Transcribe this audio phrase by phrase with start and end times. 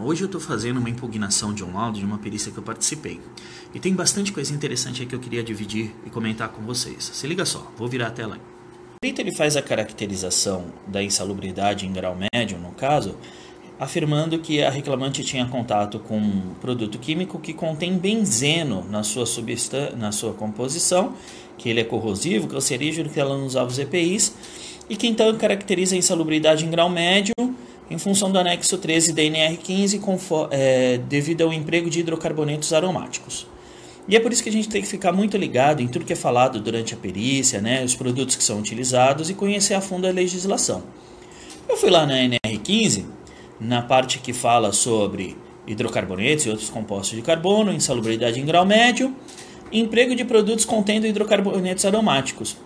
[0.00, 3.20] Hoje eu estou fazendo uma impugnação de um laudo de uma perícia que eu participei.
[3.74, 7.10] E tem bastante coisa interessante aí que eu queria dividir e comentar com vocês.
[7.12, 8.40] Se liga só, vou virar a tela aí.
[8.40, 13.16] O perito ele faz a caracterização da insalubridade em grau médio, no caso,
[13.78, 19.24] afirmando que a reclamante tinha contato com um produto químico que contém benzeno na sua,
[19.96, 21.14] na sua composição,
[21.56, 24.32] que ele é corrosivo, cancerígeno, que ela não usava os EPIs,
[24.88, 27.34] e que então caracteriza a insalubridade em grau médio
[27.90, 33.46] em função do anexo 13 da NR15 é, devido ao emprego de hidrocarbonetos aromáticos.
[34.06, 36.14] E é por isso que a gente tem que ficar muito ligado em tudo que
[36.14, 40.06] é falado durante a perícia, né, os produtos que são utilizados e conhecer a fundo
[40.06, 40.82] a legislação.
[41.68, 43.04] Eu fui lá na NR15,
[43.60, 49.14] na parte que fala sobre hidrocarbonetos e outros compostos de carbono, insalubridade em grau médio,
[49.70, 52.56] emprego de produtos contendo hidrocarbonetos aromáticos.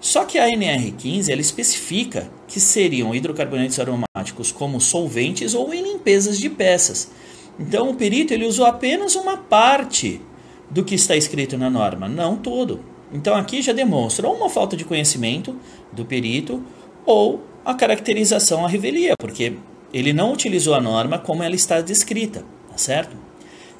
[0.00, 6.38] Só que a NR15 ela especifica que seriam hidrocarbonetos aromáticos como solventes ou em limpezas
[6.38, 7.10] de peças.
[7.58, 10.20] Então o perito ele usou apenas uma parte
[10.70, 12.78] do que está escrito na norma, não todo.
[13.12, 15.56] Então aqui já demonstra uma falta de conhecimento
[15.90, 16.62] do perito
[17.04, 19.54] ou a caracterização à revelia, porque
[19.92, 23.16] ele não utilizou a norma como ela está descrita, tá certo?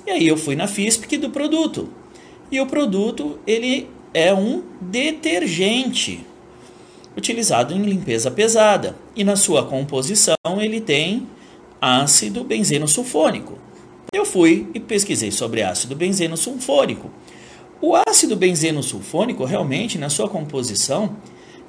[0.04, 1.90] E aí eu fui na FISPIC do produto.
[2.50, 6.26] E o produto ele é um detergente
[7.16, 11.26] utilizado em limpeza pesada e na sua composição ele tem
[11.80, 13.58] ácido benzeno sulfônico.
[14.12, 17.10] Eu fui e pesquisei sobre ácido benzeno sulfônico.
[17.80, 21.16] O ácido benzeno sulfônico realmente na sua composição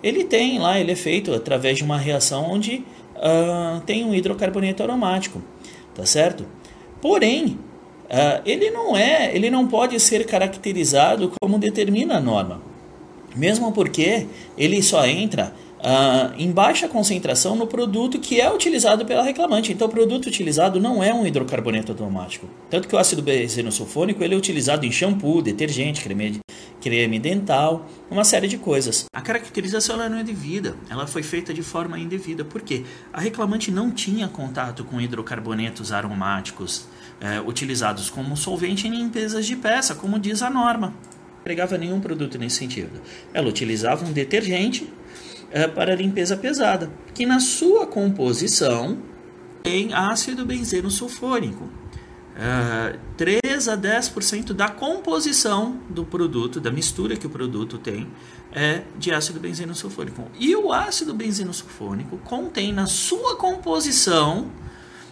[0.03, 2.83] ele tem lá, ele é feito através de uma reação onde
[3.15, 5.41] uh, tem um hidrocarboneto aromático,
[5.95, 6.45] tá certo?
[7.01, 7.57] Porém,
[8.05, 12.61] Uh, ele não é, ele não pode ser caracterizado como determina a norma,
[13.35, 15.53] mesmo porque ele só entra
[15.85, 19.71] uh, em baixa concentração no produto que é utilizado pela reclamante.
[19.71, 22.49] Então, o produto utilizado não é um hidrocarboneto automático.
[22.69, 26.39] Tanto que o ácido benzenossulfônico ele é utilizado em shampoo, detergente, creme,
[26.81, 29.05] creme dental, uma série de coisas.
[29.13, 32.43] A caracterização ela não é devida, ela foi feita de forma indevida.
[32.43, 32.83] Por quê?
[33.13, 36.87] A reclamante não tinha contato com hidrocarbonetos aromáticos
[37.21, 40.93] é, utilizados como solvente em limpezas de peça, como diz a norma.
[41.45, 42.99] Não pregava nenhum produto nesse sentido.
[43.31, 44.91] Ela utilizava um detergente
[45.51, 48.97] é, para limpeza pesada, que na sua composição
[49.61, 51.65] tem ácido benzeno sulfônico.
[52.35, 58.07] Uh, 3 a 10% da composição do produto, da mistura que o produto tem,
[58.51, 60.23] é de ácido benzeno sulfônico.
[60.39, 64.51] E o ácido benzeno sulfônico contém na sua composição,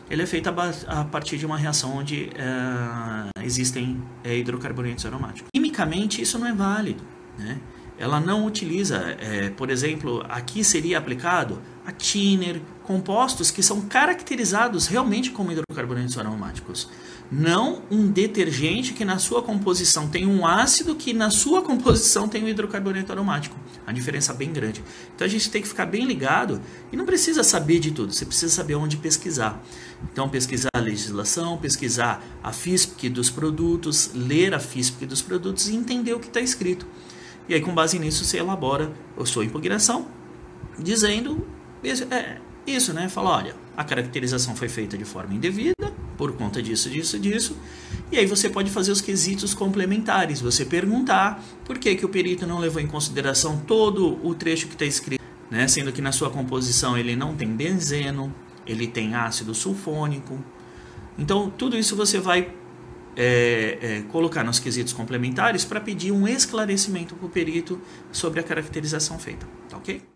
[0.09, 5.47] ele é feito a, partir de uma reação onde uh, existem hidrocarbonetos aromáticos.
[5.73, 7.03] Quimicamente, isso não é válido.
[7.37, 7.59] Né?
[7.97, 14.87] Ela não utiliza, é, por exemplo, aqui seria aplicado a thinner, compostos que são caracterizados
[14.87, 16.89] realmente como hidrocarbonetos aromáticos.
[17.31, 22.43] Não um detergente que na sua composição tem um ácido que na sua composição tem
[22.43, 23.57] um hidrocarboneto aromático.
[23.87, 24.83] A diferença é bem grande.
[25.15, 26.61] Então a gente tem que ficar bem ligado
[26.91, 29.61] e não precisa saber de tudo, você precisa saber onde pesquisar.
[30.11, 35.75] Então pesquisar a legislação, pesquisar a FISP dos produtos, ler a FISP dos produtos e
[35.75, 36.85] entender o que está escrito.
[37.47, 40.07] E aí, com base nisso, você elabora a sua impugnação,
[40.79, 41.45] dizendo
[41.83, 43.09] isso, é, isso, né?
[43.09, 47.57] Fala, olha, a caracterização foi feita de forma indevida, por conta disso, disso, disso.
[48.11, 52.47] E aí você pode fazer os quesitos complementares, você perguntar por que, que o perito
[52.47, 55.67] não levou em consideração todo o trecho que está escrito, né?
[55.67, 58.33] Sendo que na sua composição ele não tem benzeno,
[58.65, 60.43] ele tem ácido sulfônico.
[61.17, 62.53] Então, tudo isso você vai
[63.15, 67.81] é, é, colocar nos quesitos complementares para pedir um esclarecimento para o perito
[68.11, 69.47] sobre a caracterização feita.
[69.69, 70.12] Tá ok?